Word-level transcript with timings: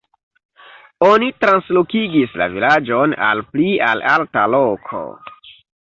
Oni 1.09 1.27
translokigis 1.43 2.35
la 2.43 2.49
vilaĝon 2.55 3.17
al 3.29 3.47
pli 3.53 3.71
al 3.93 4.05
alta 4.17 4.51
loko. 4.57 5.05